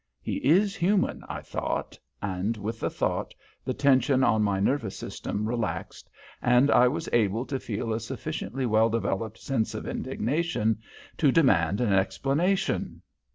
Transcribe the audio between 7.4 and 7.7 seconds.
to